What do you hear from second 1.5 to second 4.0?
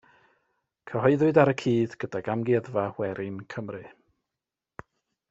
y cyd gydag Amgueddfa Werin Cymru.